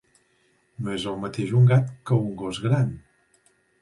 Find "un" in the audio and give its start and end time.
1.59-1.67, 2.25-2.33